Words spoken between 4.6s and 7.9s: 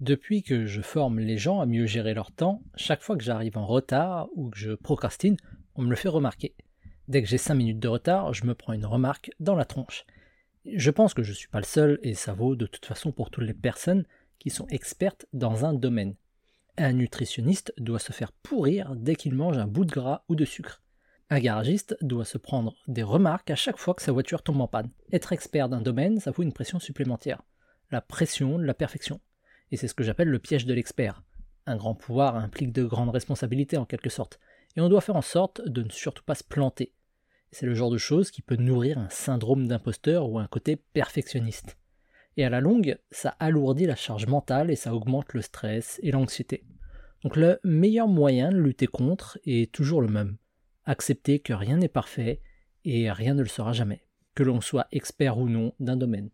procrastine, on me le fait remarquer. Dès que j'ai 5 minutes de